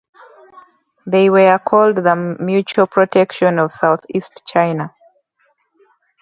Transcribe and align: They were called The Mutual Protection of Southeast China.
They 1.05 1.29
were 1.29 1.59
called 1.59 1.97
The 1.97 2.15
Mutual 2.15 2.87
Protection 2.87 3.59
of 3.59 3.71
Southeast 3.71 4.41
China. 4.47 4.95